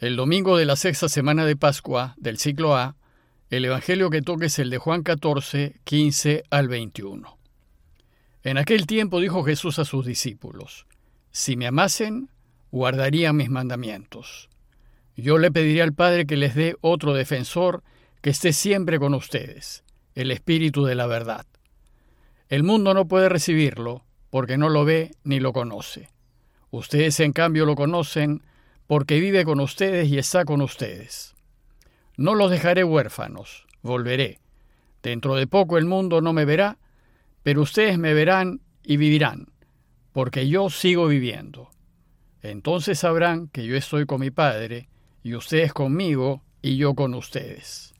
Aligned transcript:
El 0.00 0.14
domingo 0.14 0.56
de 0.56 0.64
la 0.64 0.76
sexta 0.76 1.08
semana 1.08 1.44
de 1.44 1.56
Pascua 1.56 2.14
del 2.18 2.38
ciclo 2.38 2.76
A, 2.76 2.94
el 3.50 3.64
Evangelio 3.64 4.10
que 4.10 4.22
toque 4.22 4.46
es 4.46 4.60
el 4.60 4.70
de 4.70 4.78
Juan 4.78 5.02
14, 5.02 5.80
15 5.82 6.44
al 6.50 6.68
21. 6.68 7.36
En 8.44 8.58
aquel 8.58 8.86
tiempo 8.86 9.18
dijo 9.18 9.42
Jesús 9.42 9.80
a 9.80 9.84
sus 9.84 10.06
discípulos, 10.06 10.86
Si 11.32 11.56
me 11.56 11.66
amasen, 11.66 12.30
guardarían 12.70 13.34
mis 13.34 13.50
mandamientos. 13.50 14.48
Yo 15.16 15.36
le 15.36 15.50
pediré 15.50 15.82
al 15.82 15.94
Padre 15.94 16.26
que 16.26 16.36
les 16.36 16.54
dé 16.54 16.76
otro 16.80 17.12
defensor 17.12 17.82
que 18.20 18.30
esté 18.30 18.52
siempre 18.52 19.00
con 19.00 19.14
ustedes, 19.14 19.82
el 20.14 20.30
Espíritu 20.30 20.84
de 20.84 20.94
la 20.94 21.08
verdad. 21.08 21.44
El 22.48 22.62
mundo 22.62 22.94
no 22.94 23.08
puede 23.08 23.28
recibirlo 23.28 24.04
porque 24.30 24.58
no 24.58 24.68
lo 24.68 24.84
ve 24.84 25.10
ni 25.24 25.40
lo 25.40 25.52
conoce. 25.52 26.08
Ustedes 26.70 27.18
en 27.18 27.32
cambio 27.32 27.66
lo 27.66 27.74
conocen 27.74 28.44
porque 28.88 29.20
vive 29.20 29.44
con 29.44 29.60
ustedes 29.60 30.08
y 30.08 30.18
está 30.18 30.46
con 30.46 30.62
ustedes. 30.62 31.36
No 32.16 32.34
los 32.34 32.50
dejaré 32.50 32.82
huérfanos, 32.84 33.66
volveré. 33.82 34.40
Dentro 35.02 35.36
de 35.36 35.46
poco 35.46 35.76
el 35.76 35.84
mundo 35.84 36.22
no 36.22 36.32
me 36.32 36.46
verá, 36.46 36.78
pero 37.42 37.62
ustedes 37.62 37.98
me 37.98 38.14
verán 38.14 38.62
y 38.82 38.96
vivirán, 38.96 39.52
porque 40.12 40.48
yo 40.48 40.70
sigo 40.70 41.06
viviendo. 41.06 41.70
Entonces 42.42 42.98
sabrán 42.98 43.48
que 43.48 43.66
yo 43.66 43.76
estoy 43.76 44.06
con 44.06 44.20
mi 44.20 44.30
Padre, 44.30 44.88
y 45.22 45.34
ustedes 45.34 45.74
conmigo, 45.74 46.42
y 46.62 46.78
yo 46.78 46.94
con 46.94 47.12
ustedes. 47.12 47.94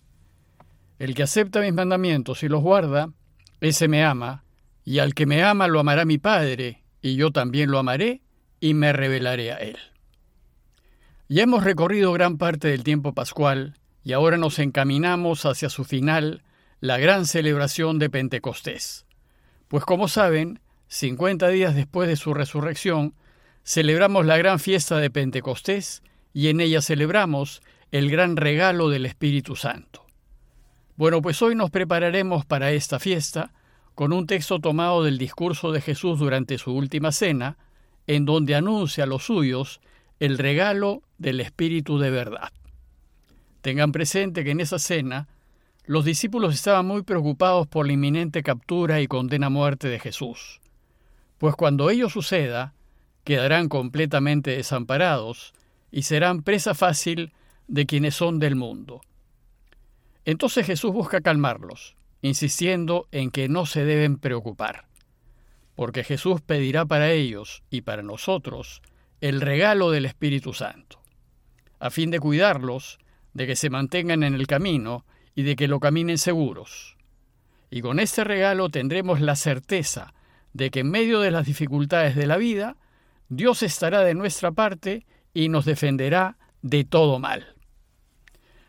El 0.99 1.15
que 1.15 1.25
acepta 1.25 1.61
mis 1.61 1.75
mandamientos 1.75 2.43
y 2.43 2.49
los 2.49 2.63
guarda, 2.63 3.13
ese 3.61 3.89
me 3.89 4.05
ama, 4.05 4.43
y 4.85 5.01
al 5.01 5.13
que 5.15 5.27
me 5.27 5.43
ama 5.43 5.69
lo 5.69 5.81
amará 5.81 6.07
mi 6.07 6.17
Padre, 6.17 6.83
y 7.03 7.17
yo 7.17 7.31
también 7.31 7.71
lo 7.71 7.79
amaré, 7.79 8.23
y 8.59 8.73
me 8.73 8.95
revelaré 8.95 9.53
a 9.53 9.57
él. 9.57 9.77
Ya 11.31 11.43
hemos 11.43 11.63
recorrido 11.63 12.11
gran 12.15 12.39
parte 12.39 12.69
del 12.69 12.83
tiempo 12.83 13.13
pascual 13.13 13.75
y 14.03 14.15
ahora 14.15 14.39
nos 14.39 14.59
encaminamos 14.59 15.45
hacia 15.45 15.69
su 15.69 15.85
final, 15.85 16.43
la 16.81 16.97
gran 16.97 17.27
celebración 17.27 17.99
de 17.99 18.09
Pentecostés. 18.09 19.05
Pues 19.69 19.85
como 19.85 20.09
saben, 20.09 20.61
50 20.87 21.49
días 21.49 21.75
después 21.75 22.09
de 22.09 22.17
su 22.17 22.33
resurrección, 22.33 23.13
celebramos 23.63 24.25
la 24.25 24.39
gran 24.39 24.59
fiesta 24.59 24.97
de 24.97 25.11
Pentecostés 25.11 26.03
y 26.33 26.49
en 26.49 26.63
ella 26.63 26.81
celebramos 26.81 27.61
el 27.93 28.11
gran 28.11 28.39
regalo 28.39 28.89
del 28.89 29.05
Espíritu 29.05 29.55
Santo. 29.55 30.07
Bueno, 30.97 31.21
pues 31.21 31.43
hoy 31.43 31.55
nos 31.55 31.71
prepararemos 31.71 32.47
para 32.47 32.73
esta 32.73 32.99
fiesta 32.99 33.53
con 33.95 34.15
un 34.15 34.27
texto 34.27 34.61
tomado 34.61 35.05
del 35.05 35.19
discurso 35.19 35.73
de 35.73 35.83
Jesús 35.83 36.21
durante 36.21 36.57
su 36.57 36.73
última 36.73 37.13
cena, 37.13 37.59
en 38.07 38.25
donde 38.25 38.55
anuncia 38.55 39.05
a 39.05 39.07
los 39.07 39.25
suyos 39.25 39.83
el 40.21 40.39
regalo 40.39 41.03
del 41.19 41.41
Espíritu 41.41 41.99
de 41.99 42.11
verdad. 42.11 42.53
Tengan 43.61 43.93
presente 43.93 44.45
que 44.45 44.51
en 44.51 44.61
esa 44.61 44.79
cena 44.79 45.29
los 45.85 46.05
discípulos 46.05 46.55
estaban 46.55 46.87
muy 46.87 47.03
preocupados 47.03 47.67
por 47.67 47.87
la 47.87 47.93
inminente 47.93 48.43
captura 48.43 49.01
y 49.01 49.07
condena 49.07 49.47
a 49.47 49.51
muerte 49.51 49.89
de 49.89 49.99
Jesús, 49.99 50.61
pues 51.39 51.55
cuando 51.55 51.89
ello 51.89 52.11
suceda, 52.11 52.75
quedarán 53.25 53.69
completamente 53.69 54.51
desamparados 54.53 55.55
y 55.91 56.03
serán 56.03 56.43
presa 56.43 56.75
fácil 56.75 57.33
de 57.69 57.87
quienes 57.87 58.15
son 58.15 58.39
del 58.39 58.57
mundo. 58.57 59.01
Entonces 60.25 60.67
Jesús 60.67 60.93
busca 60.93 61.21
calmarlos, 61.21 61.97
insistiendo 62.23 63.07
en 63.13 63.31
que 63.31 63.49
no 63.49 63.67
se 63.67 63.85
deben 63.85 64.19
preocupar, 64.19 64.87
porque 65.75 66.05
Jesús 66.05 66.41
pedirá 66.41 66.85
para 66.85 67.13
ellos 67.13 67.63
y 67.71 67.83
para 67.83 68.03
nosotros 68.03 68.83
el 69.21 69.41
regalo 69.41 69.91
del 69.91 70.07
Espíritu 70.07 70.53
Santo, 70.53 71.01
a 71.81 71.91
fin 71.91 72.11
de 72.11 72.21
cuidarlos, 72.21 72.99
de 73.35 73.47
que 73.47 73.57
se 73.57 73.71
mantengan 73.71 74.23
en 74.23 74.35
el 74.35 74.47
camino 74.47 75.05
y 75.35 75.43
de 75.43 75.57
que 75.57 75.69
lo 75.69 75.81
caminen 75.81 76.19
seguros. 76.19 76.97
Y 77.71 77.81
con 77.83 78.01
este 78.01 78.25
regalo 78.25 78.69
tendremos 78.69 79.21
la 79.21 79.37
certeza 79.37 80.15
de 80.53 80.71
que 80.71 80.81
en 80.81 80.91
medio 80.91 81.21
de 81.21 81.31
las 81.31 81.47
dificultades 81.47 82.17
de 82.17 82.27
la 82.27 82.37
vida, 82.37 82.77
Dios 83.29 83.63
estará 83.63 84.01
de 84.01 84.15
nuestra 84.15 84.53
parte 84.53 85.07
y 85.35 85.49
nos 85.49 85.65
defenderá 85.65 86.39
de 86.63 86.85
todo 86.85 87.19
mal. 87.19 87.55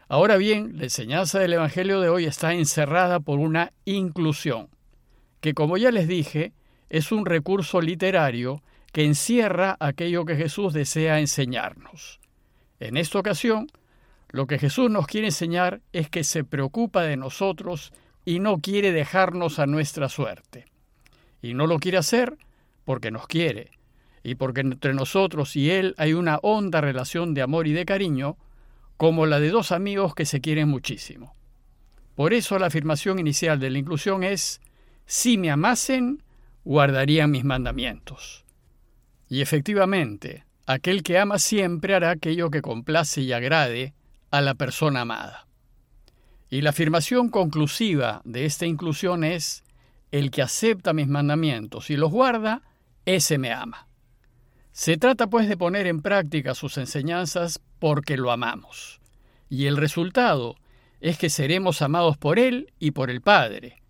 Ahora 0.08 0.38
bien, 0.38 0.78
la 0.78 0.86
enseñanza 0.86 1.40
del 1.40 1.54
Evangelio 1.54 2.02
de 2.02 2.10
hoy 2.10 2.26
está 2.26 2.54
encerrada 2.54 3.20
por 3.20 3.40
una 3.40 3.72
inclusión, 3.86 4.70
que 5.40 5.54
como 5.54 5.78
ya 5.78 5.92
les 5.92 6.08
dije, 6.08 6.54
es 6.90 7.12
un 7.12 7.26
recurso 7.26 7.80
literario 7.80 8.62
que 8.92 9.06
encierra 9.06 9.78
aquello 9.80 10.26
que 10.26 10.36
Jesús 10.36 10.74
desea 10.74 11.20
enseñarnos. 11.20 12.20
En 12.80 12.98
esta 12.98 13.20
ocasión, 13.20 13.68
lo 14.30 14.48
que 14.48 14.60
Jesús 14.60 14.90
nos 14.90 15.08
quiere 15.08 15.28
enseñar 15.28 15.82
es 15.92 16.10
que 16.10 16.24
se 16.24 16.44
preocupa 16.44 17.04
de 17.04 17.18
nosotros 17.18 17.92
y 18.26 18.40
no 18.40 18.60
quiere 18.60 18.92
dejarnos 18.92 19.60
a 19.60 19.66
nuestra 19.66 20.10
suerte. 20.10 20.66
Y 21.42 21.54
no 21.54 21.68
lo 21.68 21.80
quiere 21.80 21.98
hacer 21.98 22.38
porque 22.86 23.12
nos 23.12 23.28
quiere, 23.28 23.72
y 24.24 24.36
porque 24.36 24.62
entre 24.62 24.94
nosotros 24.94 25.56
y 25.56 25.72
Él 25.72 25.96
hay 25.98 26.14
una 26.14 26.38
honda 26.42 26.82
relación 26.82 27.34
de 27.34 27.42
amor 27.42 27.68
y 27.68 27.74
de 27.74 27.86
cariño, 27.86 28.38
como 28.98 29.26
la 29.26 29.40
de 29.40 29.50
dos 29.50 29.72
amigos 29.72 30.14
que 30.14 30.26
se 30.26 30.42
quieren 30.42 30.68
muchísimo. 30.68 31.36
Por 32.16 32.34
eso 32.34 32.60
la 32.60 32.68
afirmación 32.68 33.18
inicial 33.18 33.60
de 33.60 33.70
la 33.70 33.78
inclusión 33.78 34.24
es, 34.24 34.60
si 35.06 35.38
me 35.38 35.50
amasen, 35.52 36.22
guardarían 36.66 37.32
mis 37.32 37.46
mandamientos. 37.46 38.46
Y 39.30 39.42
efectivamente, 39.42 40.44
aquel 40.66 41.04
que 41.04 41.20
ama 41.20 41.38
siempre 41.38 41.94
hará 41.94 42.10
aquello 42.10 42.50
que 42.50 42.64
complace 42.64 43.22
y 43.22 43.32
agrade 43.32 43.94
a 44.32 44.42
la 44.42 44.56
persona 44.56 45.02
amada. 45.02 45.48
Y 46.50 46.62
la 46.62 46.72
afirmación 46.72 47.30
conclusiva 47.30 48.22
de 48.26 48.46
esta 48.46 48.66
inclusión 48.66 49.24
es, 49.24 49.64
el 50.12 50.32
que 50.32 50.42
acepta 50.42 50.94
mis 50.94 51.08
mandamientos 51.08 51.92
y 51.92 51.96
los 51.96 52.12
guarda, 52.12 52.64
ese 53.06 53.38
me 53.38 53.52
ama. 53.54 53.88
Se 54.72 54.98
trata 54.98 55.28
pues 55.28 55.48
de 55.48 55.58
poner 55.58 55.86
en 55.86 56.02
práctica 56.02 56.56
sus 56.56 56.80
enseñanzas 56.80 57.62
porque 57.78 58.18
lo 58.18 58.32
amamos. 58.32 59.00
Y 59.48 59.68
el 59.68 59.78
resultado 59.78 60.56
es 61.02 61.20
que 61.20 61.30
seremos 61.30 61.84
amados 61.84 62.18
por 62.18 62.40
Él 62.40 62.74
y 62.80 62.92
por 62.92 63.12
el 63.12 63.22
Padre. 63.22 63.84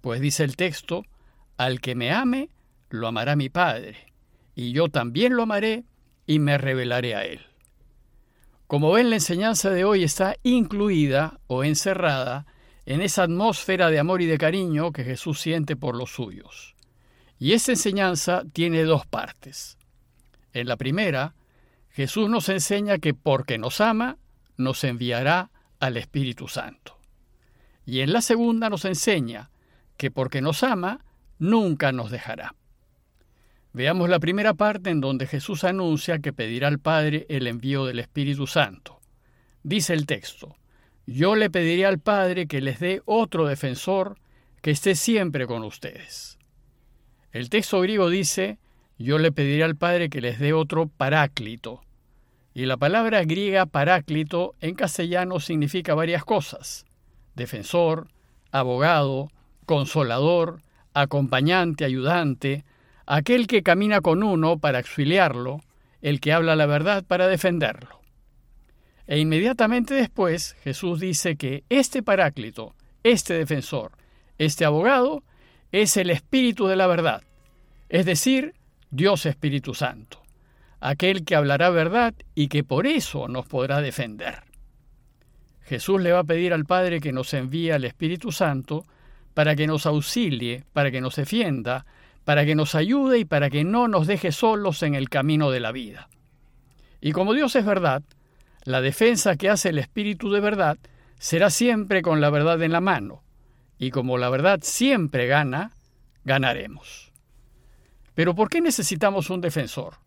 Pues 0.00 0.22
dice 0.22 0.44
el 0.44 0.56
texto, 0.56 1.04
al 1.58 1.82
que 1.82 1.94
me 1.94 2.12
ame, 2.12 2.48
lo 2.88 3.08
amará 3.08 3.36
mi 3.36 3.50
Padre 3.50 4.15
y 4.56 4.72
yo 4.72 4.88
también 4.88 5.36
lo 5.36 5.44
amaré 5.44 5.84
y 6.26 6.40
me 6.40 6.58
revelaré 6.58 7.14
a 7.14 7.24
él. 7.24 7.40
Como 8.66 8.90
ven, 8.90 9.10
la 9.10 9.16
enseñanza 9.16 9.70
de 9.70 9.84
hoy 9.84 10.02
está 10.02 10.34
incluida 10.42 11.38
o 11.46 11.62
encerrada 11.62 12.46
en 12.86 13.02
esa 13.02 13.24
atmósfera 13.24 13.90
de 13.90 14.00
amor 14.00 14.22
y 14.22 14.26
de 14.26 14.38
cariño 14.38 14.92
que 14.92 15.04
Jesús 15.04 15.40
siente 15.40 15.76
por 15.76 15.94
los 15.94 16.10
suyos. 16.10 16.74
Y 17.38 17.52
esta 17.52 17.72
enseñanza 17.72 18.42
tiene 18.52 18.82
dos 18.84 19.06
partes. 19.06 19.76
En 20.52 20.66
la 20.66 20.76
primera, 20.76 21.34
Jesús 21.90 22.28
nos 22.30 22.48
enseña 22.48 22.98
que 22.98 23.12
porque 23.12 23.58
nos 23.58 23.80
ama, 23.80 24.16
nos 24.56 24.82
enviará 24.84 25.50
al 25.78 25.98
Espíritu 25.98 26.48
Santo. 26.48 26.98
Y 27.84 28.00
en 28.00 28.12
la 28.12 28.22
segunda 28.22 28.70
nos 28.70 28.86
enseña 28.86 29.50
que 29.98 30.10
porque 30.10 30.40
nos 30.40 30.62
ama, 30.62 31.04
nunca 31.38 31.92
nos 31.92 32.10
dejará. 32.10 32.54
Veamos 33.76 34.08
la 34.08 34.20
primera 34.20 34.54
parte 34.54 34.88
en 34.88 35.02
donde 35.02 35.26
Jesús 35.26 35.62
anuncia 35.62 36.20
que 36.20 36.32
pedirá 36.32 36.66
al 36.66 36.78
Padre 36.78 37.26
el 37.28 37.46
envío 37.46 37.84
del 37.84 37.98
Espíritu 37.98 38.46
Santo. 38.46 39.00
Dice 39.64 39.92
el 39.92 40.06
texto, 40.06 40.56
yo 41.04 41.36
le 41.36 41.50
pediré 41.50 41.84
al 41.84 41.98
Padre 41.98 42.46
que 42.46 42.62
les 42.62 42.80
dé 42.80 43.02
otro 43.04 43.44
defensor 43.46 44.16
que 44.62 44.70
esté 44.70 44.94
siempre 44.94 45.46
con 45.46 45.62
ustedes. 45.62 46.38
El 47.32 47.50
texto 47.50 47.78
griego 47.82 48.08
dice, 48.08 48.58
yo 48.96 49.18
le 49.18 49.30
pediré 49.30 49.62
al 49.64 49.76
Padre 49.76 50.08
que 50.08 50.22
les 50.22 50.38
dé 50.38 50.54
otro 50.54 50.88
paráclito. 50.88 51.82
Y 52.54 52.64
la 52.64 52.78
palabra 52.78 53.24
griega 53.24 53.66
paráclito 53.66 54.54
en 54.62 54.74
castellano 54.74 55.38
significa 55.38 55.94
varias 55.94 56.24
cosas. 56.24 56.86
Defensor, 57.34 58.08
abogado, 58.52 59.30
consolador, 59.66 60.62
acompañante, 60.94 61.84
ayudante, 61.84 62.64
aquel 63.06 63.46
que 63.46 63.62
camina 63.62 64.00
con 64.00 64.22
uno 64.22 64.58
para 64.58 64.78
auxiliarlo, 64.78 65.60
el 66.02 66.20
que 66.20 66.32
habla 66.32 66.56
la 66.56 66.66
verdad 66.66 67.04
para 67.04 67.28
defenderlo. 67.28 68.00
E 69.06 69.18
inmediatamente 69.18 69.94
después 69.94 70.56
Jesús 70.64 71.00
dice 71.00 71.36
que 71.36 71.64
este 71.68 72.02
paráclito, 72.02 72.74
este 73.04 73.34
defensor, 73.34 73.92
este 74.38 74.64
abogado, 74.64 75.22
es 75.72 75.96
el 75.96 76.10
Espíritu 76.10 76.66
de 76.66 76.76
la 76.76 76.86
verdad, 76.86 77.22
es 77.88 78.04
decir, 78.04 78.54
Dios 78.90 79.26
Espíritu 79.26 79.74
Santo, 79.74 80.22
aquel 80.80 81.24
que 81.24 81.36
hablará 81.36 81.70
verdad 81.70 82.14
y 82.34 82.48
que 82.48 82.64
por 82.64 82.86
eso 82.86 83.28
nos 83.28 83.46
podrá 83.46 83.80
defender. 83.80 84.42
Jesús 85.62 86.00
le 86.00 86.12
va 86.12 86.20
a 86.20 86.24
pedir 86.24 86.52
al 86.52 86.64
Padre 86.64 87.00
que 87.00 87.12
nos 87.12 87.34
envíe 87.34 87.70
al 87.70 87.84
Espíritu 87.84 88.30
Santo 88.30 88.84
para 89.34 89.56
que 89.56 89.66
nos 89.66 89.86
auxilie, 89.86 90.64
para 90.72 90.90
que 90.90 91.00
nos 91.00 91.16
defienda, 91.16 91.84
para 92.26 92.44
que 92.44 92.56
nos 92.56 92.74
ayude 92.74 93.20
y 93.20 93.24
para 93.24 93.50
que 93.50 93.62
no 93.62 93.86
nos 93.86 94.08
deje 94.08 94.32
solos 94.32 94.82
en 94.82 94.96
el 94.96 95.08
camino 95.08 95.52
de 95.52 95.60
la 95.60 95.70
vida. 95.70 96.08
Y 97.00 97.12
como 97.12 97.34
Dios 97.34 97.54
es 97.54 97.64
verdad, 97.64 98.02
la 98.64 98.80
defensa 98.80 99.36
que 99.36 99.48
hace 99.48 99.68
el 99.68 99.78
Espíritu 99.78 100.32
de 100.32 100.40
verdad 100.40 100.76
será 101.20 101.50
siempre 101.50 102.02
con 102.02 102.20
la 102.20 102.28
verdad 102.28 102.60
en 102.64 102.72
la 102.72 102.80
mano, 102.80 103.22
y 103.78 103.92
como 103.92 104.18
la 104.18 104.28
verdad 104.28 104.58
siempre 104.60 105.28
gana, 105.28 105.70
ganaremos. 106.24 107.12
Pero 108.16 108.34
¿por 108.34 108.48
qué 108.48 108.60
necesitamos 108.60 109.30
un 109.30 109.40
defensor? 109.40 109.98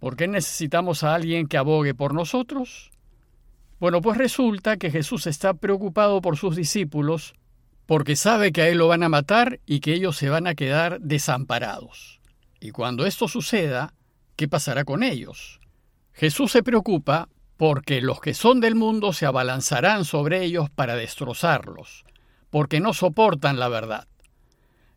¿Por 0.00 0.16
qué 0.16 0.26
necesitamos 0.26 1.04
a 1.04 1.14
alguien 1.14 1.46
que 1.46 1.58
abogue 1.58 1.94
por 1.94 2.12
nosotros? 2.12 2.90
Bueno, 3.78 4.00
pues 4.00 4.18
resulta 4.18 4.78
que 4.78 4.90
Jesús 4.90 5.28
está 5.28 5.54
preocupado 5.54 6.20
por 6.22 6.36
sus 6.36 6.56
discípulos 6.56 7.34
porque 7.92 8.16
sabe 8.16 8.52
que 8.52 8.62
a 8.62 8.68
él 8.70 8.78
lo 8.78 8.88
van 8.88 9.02
a 9.02 9.10
matar 9.10 9.60
y 9.66 9.80
que 9.80 9.92
ellos 9.92 10.16
se 10.16 10.30
van 10.30 10.46
a 10.46 10.54
quedar 10.54 10.98
desamparados. 11.02 12.22
Y 12.58 12.70
cuando 12.70 13.04
esto 13.04 13.28
suceda, 13.28 13.92
¿qué 14.34 14.48
pasará 14.48 14.84
con 14.84 15.02
ellos? 15.02 15.60
Jesús 16.14 16.52
se 16.52 16.62
preocupa 16.62 17.28
porque 17.58 18.00
los 18.00 18.18
que 18.22 18.32
son 18.32 18.60
del 18.60 18.76
mundo 18.76 19.12
se 19.12 19.26
abalanzarán 19.26 20.06
sobre 20.06 20.42
ellos 20.42 20.70
para 20.70 20.96
destrozarlos, 20.96 22.06
porque 22.48 22.80
no 22.80 22.94
soportan 22.94 23.58
la 23.58 23.68
verdad. 23.68 24.08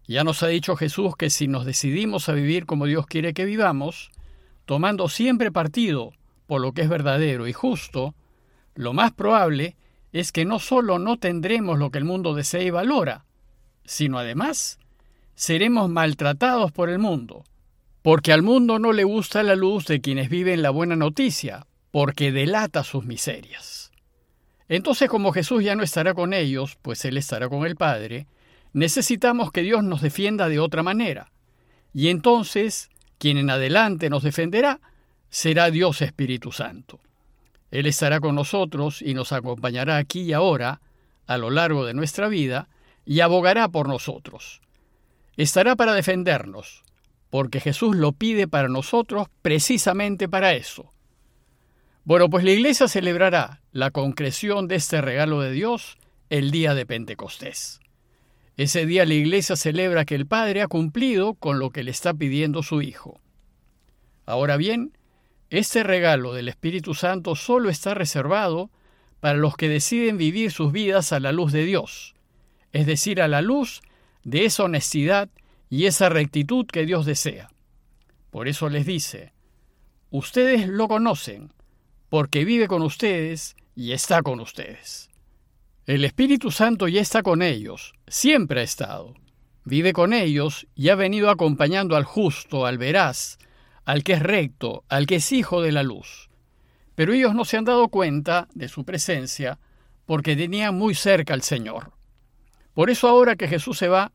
Ya 0.07 0.23
nos 0.23 0.41
ha 0.41 0.47
dicho 0.47 0.77
Jesús 0.77 1.17
que 1.17 1.29
si 1.29 1.49
nos 1.49 1.65
decidimos 1.65 2.29
a 2.29 2.31
vivir 2.31 2.65
como 2.65 2.85
Dios 2.85 3.07
quiere 3.07 3.33
que 3.33 3.43
vivamos, 3.43 4.09
tomando 4.63 5.09
siempre 5.09 5.51
partido 5.51 6.13
por 6.47 6.61
lo 6.61 6.71
que 6.71 6.83
es 6.83 6.87
verdadero 6.87 7.45
y 7.49 7.51
justo, 7.51 8.15
lo 8.73 8.93
más 8.93 9.11
probable 9.11 9.75
es 10.15 10.31
que 10.31 10.45
no 10.45 10.59
solo 10.59 10.97
no 10.97 11.17
tendremos 11.17 11.77
lo 11.77 11.91
que 11.91 11.97
el 11.97 12.05
mundo 12.05 12.33
desea 12.33 12.61
y 12.61 12.69
valora, 12.69 13.25
sino 13.83 14.17
además 14.17 14.79
seremos 15.35 15.89
maltratados 15.89 16.71
por 16.71 16.89
el 16.89 16.99
mundo, 16.99 17.43
porque 18.01 18.31
al 18.31 18.41
mundo 18.41 18.79
no 18.79 18.93
le 18.93 19.03
gusta 19.03 19.43
la 19.43 19.57
luz 19.57 19.87
de 19.87 19.99
quienes 19.99 20.29
viven 20.29 20.61
la 20.61 20.69
buena 20.69 20.95
noticia, 20.95 21.67
porque 21.91 22.31
delata 22.31 22.85
sus 22.85 23.03
miserias. 23.03 23.91
Entonces, 24.69 25.09
como 25.09 25.33
Jesús 25.33 25.65
ya 25.65 25.75
no 25.75 25.83
estará 25.83 26.13
con 26.13 26.33
ellos, 26.33 26.77
pues 26.81 27.03
Él 27.03 27.17
estará 27.17 27.49
con 27.49 27.65
el 27.65 27.75
Padre, 27.75 28.27
necesitamos 28.71 29.51
que 29.51 29.63
Dios 29.63 29.83
nos 29.83 30.01
defienda 30.01 30.47
de 30.47 30.59
otra 30.59 30.81
manera. 30.81 31.33
Y 31.93 32.07
entonces, 32.07 32.89
quien 33.17 33.37
en 33.37 33.49
adelante 33.49 34.09
nos 34.09 34.23
defenderá, 34.23 34.79
será 35.29 35.71
Dios 35.71 36.01
Espíritu 36.01 36.53
Santo. 36.53 37.01
Él 37.71 37.85
estará 37.85 38.19
con 38.19 38.35
nosotros 38.35 39.01
y 39.01 39.13
nos 39.13 39.31
acompañará 39.31 39.97
aquí 39.97 40.21
y 40.21 40.33
ahora, 40.33 40.81
a 41.27 41.37
lo 41.37 41.49
largo 41.49 41.85
de 41.85 41.93
nuestra 41.93 42.27
vida, 42.27 42.69
y 43.05 43.19
abogará 43.19 43.69
por 43.69 43.87
nosotros. 43.87 44.61
Estará 45.37 45.75
para 45.75 45.93
defendernos, 45.93 46.83
porque 47.29 47.59
Jesús 47.59 47.95
lo 47.95 48.13
pide 48.13 48.47
para 48.47 48.69
nosotros 48.69 49.27
precisamente 49.41 50.29
para 50.29 50.53
eso. 50.53 50.93
Bueno, 52.03 52.29
pues 52.29 52.43
la 52.43 52.51
iglesia 52.51 52.87
celebrará 52.87 53.61
la 53.71 53.91
concreción 53.91 54.67
de 54.67 54.75
este 54.75 55.01
regalo 55.01 55.41
de 55.41 55.51
Dios 55.51 55.97
el 56.29 56.51
día 56.51 56.75
de 56.75 56.85
Pentecostés. 56.85 57.79
Ese 58.57 58.85
día 58.85 59.05
la 59.05 59.15
iglesia 59.15 59.55
celebra 59.55 60.05
que 60.05 60.15
el 60.15 60.27
Padre 60.27 60.61
ha 60.61 60.67
cumplido 60.67 61.33
con 61.33 61.59
lo 61.59 61.71
que 61.71 61.83
le 61.83 61.91
está 61.91 62.13
pidiendo 62.13 62.63
su 62.63 62.81
Hijo. 62.81 63.19
Ahora 64.25 64.55
bien, 64.55 64.97
este 65.57 65.83
regalo 65.83 66.33
del 66.33 66.49
Espíritu 66.49 66.93
Santo 66.93 67.35
solo 67.35 67.69
está 67.69 67.93
reservado 67.93 68.71
para 69.19 69.37
los 69.37 69.55
que 69.55 69.69
deciden 69.69 70.17
vivir 70.17 70.51
sus 70.51 70.71
vidas 70.71 71.11
a 71.11 71.19
la 71.19 71.31
luz 71.31 71.51
de 71.51 71.63
Dios, 71.65 72.15
es 72.73 72.85
decir, 72.85 73.21
a 73.21 73.27
la 73.27 73.41
luz 73.41 73.81
de 74.23 74.45
esa 74.45 74.63
honestidad 74.63 75.29
y 75.69 75.85
esa 75.85 76.09
rectitud 76.09 76.65
que 76.65 76.85
Dios 76.85 77.05
desea. 77.05 77.49
Por 78.31 78.47
eso 78.47 78.69
les 78.69 78.85
dice, 78.85 79.33
ustedes 80.09 80.67
lo 80.67 80.87
conocen, 80.87 81.53
porque 82.09 82.45
vive 82.45 82.67
con 82.67 82.81
ustedes 82.81 83.55
y 83.75 83.91
está 83.91 84.21
con 84.21 84.39
ustedes. 84.39 85.09
El 85.85 86.03
Espíritu 86.03 86.51
Santo 86.51 86.87
ya 86.87 87.01
está 87.01 87.21
con 87.21 87.41
ellos, 87.41 87.93
siempre 88.07 88.61
ha 88.61 88.63
estado. 88.63 89.13
Vive 89.63 89.93
con 89.93 90.13
ellos 90.13 90.67
y 90.75 90.89
ha 90.89 90.95
venido 90.95 91.29
acompañando 91.29 91.95
al 91.95 92.03
justo, 92.03 92.65
al 92.65 92.77
veraz, 92.77 93.37
al 93.85 94.03
que 94.03 94.13
es 94.13 94.21
recto, 94.21 94.83
al 94.89 95.05
que 95.05 95.15
es 95.15 95.31
hijo 95.31 95.61
de 95.61 95.71
la 95.71 95.83
luz. 95.83 96.29
Pero 96.95 97.13
ellos 97.13 97.35
no 97.35 97.45
se 97.45 97.57
han 97.57 97.65
dado 97.65 97.87
cuenta 97.89 98.47
de 98.53 98.67
su 98.67 98.83
presencia 98.83 99.59
porque 100.05 100.35
tenían 100.35 100.75
muy 100.75 100.95
cerca 100.95 101.33
al 101.33 101.41
Señor. 101.41 101.91
Por 102.73 102.89
eso 102.89 103.07
ahora 103.07 103.35
que 103.35 103.47
Jesús 103.47 103.77
se 103.77 103.87
va, 103.87 104.11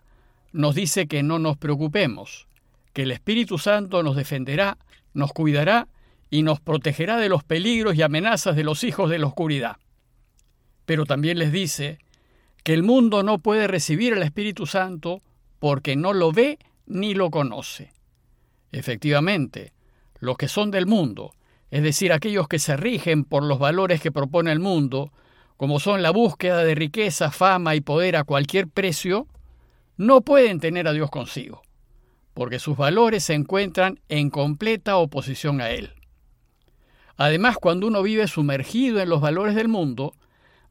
nos 0.52 0.74
dice 0.74 1.06
que 1.06 1.22
no 1.22 1.38
nos 1.38 1.56
preocupemos, 1.56 2.48
que 2.92 3.02
el 3.02 3.12
Espíritu 3.12 3.58
Santo 3.58 4.02
nos 4.02 4.16
defenderá, 4.16 4.78
nos 5.14 5.32
cuidará 5.32 5.88
y 6.30 6.42
nos 6.42 6.60
protegerá 6.60 7.16
de 7.18 7.28
los 7.28 7.44
peligros 7.44 7.94
y 7.94 8.02
amenazas 8.02 8.56
de 8.56 8.64
los 8.64 8.84
hijos 8.84 9.10
de 9.10 9.18
la 9.18 9.26
oscuridad. 9.26 9.76
Pero 10.86 11.06
también 11.06 11.38
les 11.38 11.52
dice 11.52 11.98
que 12.64 12.74
el 12.74 12.82
mundo 12.82 13.22
no 13.22 13.38
puede 13.38 13.66
recibir 13.66 14.14
al 14.14 14.22
Espíritu 14.22 14.66
Santo 14.66 15.22
porque 15.58 15.96
no 15.96 16.12
lo 16.12 16.32
ve 16.32 16.58
ni 16.86 17.14
lo 17.14 17.30
conoce. 17.30 17.92
Efectivamente, 18.72 19.72
los 20.18 20.36
que 20.36 20.48
son 20.48 20.70
del 20.70 20.86
mundo, 20.86 21.32
es 21.70 21.82
decir, 21.82 22.12
aquellos 22.12 22.48
que 22.48 22.58
se 22.58 22.76
rigen 22.76 23.24
por 23.24 23.42
los 23.42 23.58
valores 23.58 24.00
que 24.00 24.12
propone 24.12 24.52
el 24.52 24.60
mundo, 24.60 25.12
como 25.56 25.80
son 25.80 26.02
la 26.02 26.10
búsqueda 26.10 26.64
de 26.64 26.74
riqueza, 26.74 27.30
fama 27.30 27.74
y 27.74 27.80
poder 27.80 28.16
a 28.16 28.24
cualquier 28.24 28.68
precio, 28.68 29.26
no 29.96 30.22
pueden 30.22 30.60
tener 30.60 30.88
a 30.88 30.92
Dios 30.92 31.10
consigo, 31.10 31.62
porque 32.34 32.58
sus 32.58 32.76
valores 32.76 33.24
se 33.24 33.34
encuentran 33.34 34.00
en 34.08 34.30
completa 34.30 34.96
oposición 34.96 35.60
a 35.60 35.70
Él. 35.70 35.92
Además, 37.16 37.58
cuando 37.58 37.86
uno 37.86 38.02
vive 38.02 38.26
sumergido 38.26 39.00
en 39.00 39.10
los 39.10 39.20
valores 39.20 39.54
del 39.54 39.68
mundo, 39.68 40.14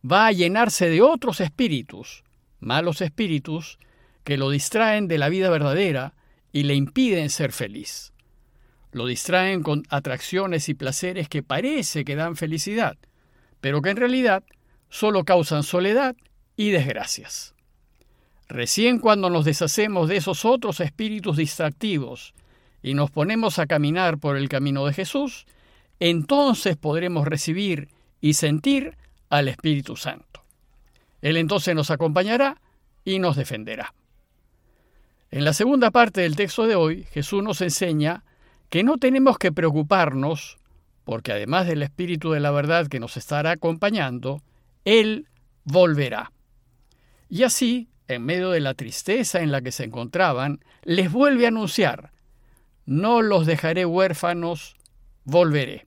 va 0.04 0.26
a 0.26 0.32
llenarse 0.32 0.90
de 0.90 1.02
otros 1.02 1.42
espíritus, 1.42 2.24
malos 2.60 3.02
espíritus, 3.02 3.78
que 4.24 4.38
lo 4.38 4.50
distraen 4.50 5.08
de 5.08 5.18
la 5.18 5.30
vida 5.30 5.50
verdadera 5.50 6.16
y 6.52 6.64
le 6.64 6.76
impiden 6.76 7.30
ser 7.30 7.52
feliz. 7.52 8.14
Lo 8.92 9.06
distraen 9.06 9.62
con 9.62 9.84
atracciones 9.90 10.68
y 10.70 10.74
placeres 10.74 11.30
que 11.30 11.44
parece 11.44 12.04
que 12.04 12.16
dan 12.16 12.36
felicidad, 12.36 12.98
pero 13.62 13.82
que 13.82 13.92
en 13.92 13.98
realidad 13.98 14.44
solo 14.90 15.24
causan 15.24 15.64
soledad 15.64 16.16
y 16.56 16.72
desgracias. 16.72 17.54
Recién 18.48 18.98
cuando 18.98 19.30
nos 19.30 19.46
deshacemos 19.46 20.10
de 20.10 20.18
esos 20.18 20.44
otros 20.44 20.80
espíritus 20.80 21.38
distractivos 21.38 22.34
y 22.82 22.96
nos 22.96 23.12
ponemos 23.12 23.60
a 23.60 23.68
caminar 23.68 24.18
por 24.18 24.38
el 24.38 24.50
camino 24.50 24.88
de 24.88 24.94
Jesús, 24.94 25.46
entonces 26.00 26.76
podremos 26.76 27.28
recibir 27.28 27.90
y 28.22 28.34
sentir 28.34 28.98
al 29.30 29.50
Espíritu 29.50 29.96
Santo. 29.96 30.44
Él 31.22 31.38
entonces 31.38 31.76
nos 31.76 31.92
acompañará 31.92 32.60
y 33.06 33.20
nos 33.20 33.36
defenderá. 33.36 33.94
En 35.32 35.46
la 35.46 35.54
segunda 35.54 35.92
parte 35.92 36.22
del 36.22 36.36
texto 36.36 36.66
de 36.66 36.76
hoy, 36.76 37.04
Jesús 37.12 37.44
nos 37.44 37.62
enseña 37.62 38.24
que 38.70 38.84
no 38.84 38.98
tenemos 38.98 39.38
que 39.38 39.52
preocuparnos, 39.52 40.58
porque 41.04 41.32
además 41.32 41.68
del 41.68 41.84
Espíritu 41.84 42.32
de 42.32 42.40
la 42.40 42.50
verdad 42.50 42.88
que 42.88 43.00
nos 43.00 43.16
estará 43.16 43.52
acompañando, 43.52 44.42
Él 44.86 45.28
volverá. 45.66 46.32
Y 47.30 47.44
así, 47.44 47.90
en 48.08 48.26
medio 48.26 48.50
de 48.50 48.60
la 48.60 48.74
tristeza 48.74 49.42
en 49.42 49.52
la 49.52 49.62
que 49.62 49.72
se 49.72 49.84
encontraban, 49.84 50.62
les 50.82 51.12
vuelve 51.12 51.46
a 51.46 51.50
anunciar, 51.50 52.12
no 52.88 53.22
los 53.22 53.46
dejaré 53.46 53.86
huérfanos, 53.86 54.78
volveré. 55.26 55.86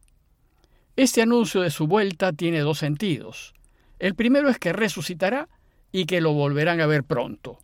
Este 0.95 1.21
anuncio 1.21 1.63
de 1.63 1.71
su 1.71 1.89
vuelta 1.89 2.33
tiene 2.33 2.61
dos 2.61 2.79
sentidos. 2.79 3.55
El 3.99 4.15
primero 4.15 4.49
es 4.49 4.59
que 4.59 4.73
resucitará 4.73 5.49
y 5.91 6.07
que 6.07 6.21
lo 6.21 6.33
volverán 6.33 6.81
a 6.81 6.87
ver 6.87 7.03
pronto. 7.03 7.59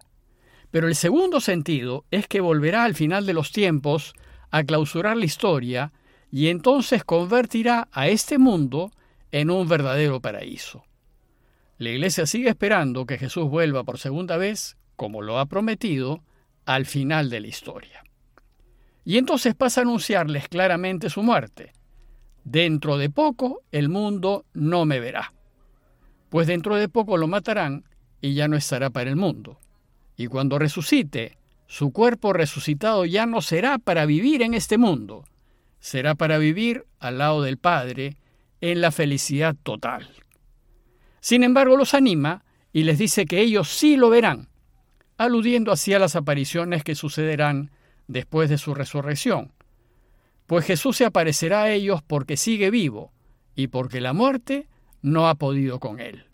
Pero 0.70 0.88
el 0.88 0.94
segundo 0.94 1.40
sentido 1.40 2.04
es 2.10 2.26
que 2.26 2.40
volverá 2.40 2.84
al 2.84 2.94
final 2.94 3.26
de 3.26 3.32
los 3.32 3.52
tiempos 3.52 4.12
a 4.50 4.64
clausurar 4.64 5.16
la 5.16 5.24
historia 5.24 5.92
y 6.30 6.48
entonces 6.48 7.04
convertirá 7.04 7.88
a 7.92 8.08
este 8.08 8.38
mundo 8.38 8.90
en 9.32 9.50
un 9.50 9.68
verdadero 9.68 10.20
paraíso. 10.20 10.84
La 11.78 11.90
Iglesia 11.90 12.26
sigue 12.26 12.48
esperando 12.48 13.06
que 13.06 13.18
Jesús 13.18 13.48
vuelva 13.48 13.84
por 13.84 13.98
segunda 13.98 14.36
vez, 14.36 14.76
como 14.96 15.22
lo 15.22 15.38
ha 15.38 15.46
prometido, 15.46 16.22
al 16.66 16.86
final 16.86 17.30
de 17.30 17.40
la 17.40 17.46
historia. 17.46 18.02
Y 19.04 19.16
entonces 19.16 19.54
pasa 19.54 19.80
a 19.80 19.84
anunciarles 19.84 20.48
claramente 20.48 21.08
su 21.08 21.22
muerte. 21.22 21.72
Dentro 22.44 22.98
de 22.98 23.10
poco 23.10 23.62
el 23.72 23.88
mundo 23.88 24.44
no 24.52 24.84
me 24.84 25.00
verá, 25.00 25.32
pues 26.28 26.46
dentro 26.46 26.76
de 26.76 26.88
poco 26.88 27.16
lo 27.16 27.26
matarán 27.26 27.84
y 28.20 28.34
ya 28.34 28.48
no 28.48 28.56
estará 28.56 28.90
para 28.90 29.08
el 29.08 29.16
mundo. 29.16 29.58
Y 30.18 30.26
cuando 30.26 30.58
resucite, 30.58 31.38
su 31.68 31.92
cuerpo 31.92 32.32
resucitado 32.32 33.06
ya 33.06 33.24
no 33.24 33.40
será 33.40 33.78
para 33.78 34.04
vivir 34.04 34.42
en 34.42 34.52
este 34.52 34.76
mundo, 34.76 35.24
será 35.78 36.16
para 36.16 36.38
vivir 36.38 36.86
al 36.98 37.18
lado 37.18 37.40
del 37.40 37.56
Padre 37.56 38.16
en 38.60 38.80
la 38.80 38.90
felicidad 38.90 39.54
total. 39.62 40.10
Sin 41.20 41.44
embargo, 41.44 41.76
los 41.76 41.94
anima 41.94 42.44
y 42.72 42.82
les 42.82 42.98
dice 42.98 43.26
que 43.26 43.40
ellos 43.40 43.68
sí 43.68 43.96
lo 43.96 44.10
verán, 44.10 44.48
aludiendo 45.18 45.70
así 45.70 45.94
a 45.94 46.00
las 46.00 46.16
apariciones 46.16 46.82
que 46.82 46.96
sucederán 46.96 47.70
después 48.08 48.50
de 48.50 48.58
su 48.58 48.74
resurrección, 48.74 49.52
pues 50.46 50.64
Jesús 50.64 50.96
se 50.96 51.04
aparecerá 51.04 51.62
a 51.62 51.70
ellos 51.70 52.02
porque 52.02 52.36
sigue 52.36 52.72
vivo, 52.72 53.12
y 53.54 53.68
porque 53.68 54.00
la 54.00 54.14
muerte 54.14 54.66
no 55.00 55.28
ha 55.28 55.36
podido 55.36 55.78
con 55.78 56.00
él. 56.00 56.27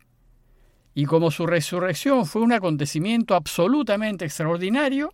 Y 0.94 1.06
como 1.06 1.30
su 1.30 1.46
resurrección 1.46 2.24
fue 2.26 2.42
un 2.42 2.52
acontecimiento 2.52 3.34
absolutamente 3.34 4.24
extraordinario, 4.24 5.12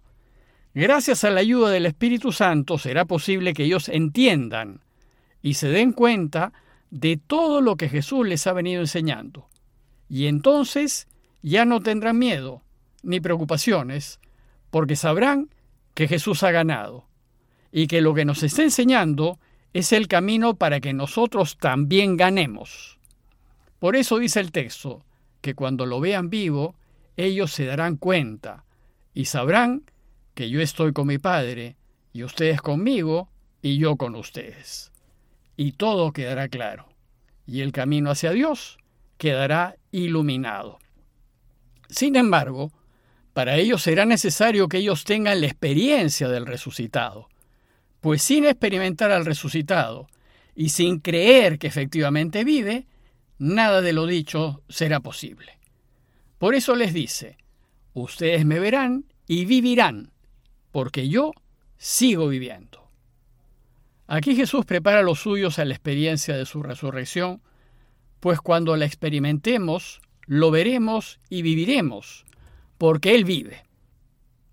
gracias 0.75 1.25
a 1.25 1.31
la 1.31 1.41
ayuda 1.41 1.71
del 1.71 1.87
Espíritu 1.87 2.33
Santo 2.33 2.79
será 2.79 3.07
posible 3.07 3.55
que 3.55 3.65
ellos 3.65 3.89
entiendan 3.89 4.81
y 5.43 5.55
se 5.55 5.69
den 5.69 5.93
cuenta 5.93 6.53
de 6.91 7.17
todo 7.17 7.61
lo 7.61 7.77
que 7.77 7.89
Jesús 7.89 8.27
les 8.27 8.47
ha 8.47 8.53
venido 8.53 8.83
enseñando. 8.83 9.49
Y 10.09 10.27
entonces 10.27 11.09
ya 11.43 11.65
no 11.65 11.81
tendrán 11.81 12.19
miedo 12.19 12.63
ni 13.03 13.21
preocupaciones, 13.21 14.21
porque 14.71 14.97
sabrán 14.97 15.49
que 15.95 16.09
Jesús 16.09 16.43
ha 16.43 16.51
ganado 16.51 17.07
y 17.73 17.87
que 17.87 18.01
lo 18.01 18.15
que 18.15 18.25
nos 18.25 18.43
está 18.43 18.63
enseñando 18.63 19.39
es 19.73 19.93
el 19.93 20.09
camino 20.09 20.55
para 20.55 20.81
que 20.81 20.93
nosotros 20.93 21.57
también 21.57 22.17
ganemos. 22.17 22.99
Por 23.79 23.97
eso 23.97 24.19
dice 24.19 24.41
el 24.41 24.53
texto, 24.53 25.05
que 25.41 25.55
cuando 25.55 25.87
lo 25.87 26.01
vean 26.01 26.31
vivo, 26.31 26.75
ellos 27.17 27.53
se 27.53 27.67
darán 27.67 27.97
cuenta 27.97 28.65
y 29.15 29.27
sabrán 29.27 29.85
que 30.35 30.49
yo 30.51 30.61
estoy 30.61 30.93
con 30.93 31.07
mi 31.07 31.19
Padre, 31.19 31.77
y 32.13 32.25
ustedes 32.25 32.61
conmigo, 32.63 33.31
y 33.63 33.79
yo 33.79 33.97
con 33.97 34.15
ustedes. 34.15 34.93
Y 35.57 35.73
todo 35.73 36.13
quedará 36.13 36.49
claro, 36.49 36.89
y 37.47 37.61
el 37.61 37.73
camino 37.73 38.11
hacia 38.11 38.31
Dios 38.31 38.79
quedará 39.19 39.77
iluminado. 39.93 40.79
Sin 41.89 42.17
embargo, 42.17 42.73
para 43.33 43.57
ello 43.57 43.79
será 43.79 44.07
necesario 44.07 44.69
que 44.69 44.79
ellos 44.79 45.05
tengan 45.05 45.41
la 45.41 45.47
experiencia 45.47 46.29
del 46.29 46.47
resucitado, 46.47 47.29
pues 48.01 48.23
sin 48.23 48.45
experimentar 48.47 49.13
al 49.13 49.27
resucitado 49.27 50.09
y 50.55 50.71
sin 50.71 51.01
creer 51.01 51.59
que 51.59 51.67
efectivamente 51.67 52.45
vive, 52.45 52.87
nada 53.41 53.81
de 53.81 53.93
lo 53.93 54.07
dicho 54.07 54.63
será 54.69 55.01
posible. 55.01 55.59
Por 56.39 56.55
eso 56.55 56.77
les 56.77 56.95
dice, 56.95 57.39
ustedes 57.95 58.45
me 58.45 58.61
verán 58.61 59.07
y 59.27 59.47
vivirán, 59.47 60.13
porque 60.71 61.09
yo 61.09 61.33
sigo 61.77 62.29
viviendo. 62.29 62.91
Aquí 64.07 64.37
Jesús 64.37 64.67
prepara 64.67 65.01
a 65.01 65.03
los 65.03 65.21
suyos 65.21 65.59
a 65.59 65.65
la 65.65 65.73
experiencia 65.73 66.37
de 66.37 66.45
su 66.45 66.63
resurrección, 66.63 67.41
pues 68.21 68.41
cuando 68.41 68.77
la 68.77 68.85
experimentemos, 68.85 70.03
lo 70.27 70.51
veremos 70.51 71.19
y 71.31 71.43
viviremos, 71.43 72.27
porque 72.77 73.15
Él 73.15 73.25
vive. 73.25 73.65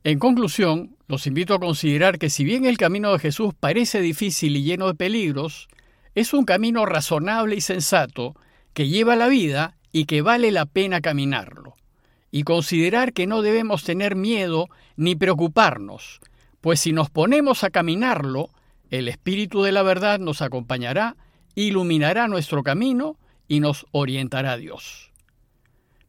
En 0.05 0.19
conclusión, 0.19 0.95
los 1.07 1.27
invito 1.27 1.53
a 1.53 1.59
considerar 1.59 2.19
que 2.19 2.29
si 2.29 2.45
bien 2.45 2.65
el 2.65 2.77
camino 2.77 3.11
de 3.11 3.19
Jesús 3.19 3.53
parece 3.59 3.99
difícil 3.99 4.55
y 4.55 4.63
lleno 4.63 4.87
de 4.87 4.95
peligros, 4.95 5.67
es 6.15 6.33
un 6.33 6.45
camino 6.45 6.85
razonable 6.85 7.55
y 7.55 7.61
sensato 7.61 8.35
que 8.77 8.87
lleva 8.87 9.15
la 9.15 9.27
vida 9.27 9.75
y 9.91 10.05
que 10.05 10.21
vale 10.21 10.51
la 10.51 10.67
pena 10.67 11.01
caminarlo. 11.01 11.73
Y 12.29 12.43
considerar 12.43 13.11
que 13.11 13.25
no 13.25 13.41
debemos 13.41 13.83
tener 13.83 14.15
miedo 14.15 14.69
ni 14.95 15.15
preocuparnos, 15.15 16.19
pues 16.61 16.81
si 16.81 16.93
nos 16.93 17.09
ponemos 17.09 17.63
a 17.63 17.71
caminarlo, 17.71 18.51
el 18.91 19.07
Espíritu 19.07 19.63
de 19.63 19.71
la 19.71 19.81
verdad 19.81 20.19
nos 20.19 20.43
acompañará, 20.43 21.17
iluminará 21.55 22.27
nuestro 22.27 22.61
camino 22.61 23.17
y 23.47 23.61
nos 23.61 23.87
orientará 23.93 24.51
a 24.51 24.57
Dios. 24.57 25.11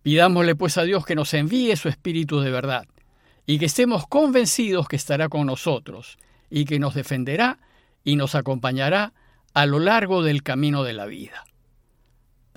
Pidámosle 0.02 0.54
pues 0.54 0.76
a 0.76 0.82
Dios 0.82 1.06
que 1.06 1.14
nos 1.14 1.32
envíe 1.32 1.75
su 1.75 1.88
Espíritu 1.88 2.40
de 2.40 2.50
verdad 2.50 2.84
y 3.46 3.58
que 3.58 3.64
estemos 3.64 4.06
convencidos 4.06 4.88
que 4.88 4.96
estará 4.96 5.30
con 5.30 5.46
nosotros 5.46 6.18
y 6.50 6.66
que 6.66 6.78
nos 6.78 6.92
defenderá 6.92 7.60
y 8.04 8.16
nos 8.16 8.34
acompañará 8.34 9.14
a 9.54 9.64
lo 9.64 9.78
largo 9.78 10.22
del 10.22 10.42
camino 10.42 10.82
de 10.82 10.92
la 10.92 11.06
vida. 11.06 11.47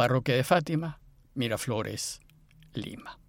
Parroquia 0.02 0.36
de 0.36 0.44
Fátima, 0.44 1.00
Miraflores, 1.36 2.22
Lima. 2.74 3.21